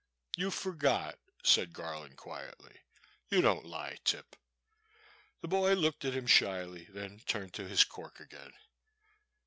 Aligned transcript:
You 0.35 0.49
forgot," 0.49 1.19
said 1.43 1.73
Garland, 1.73 2.17
quietly, 2.17 2.75
"you 3.29 3.39
don't 3.39 3.67
lie. 3.67 3.99
Tip." 4.03 4.35
The 5.41 5.47
boy 5.47 5.75
looked 5.75 6.03
at 6.05 6.15
him 6.15 6.25
shyly, 6.25 6.85
then 6.89 7.19
turned 7.27 7.53
to 7.53 7.67
his 7.67 7.83
cork 7.83 8.19
again. 8.19 8.53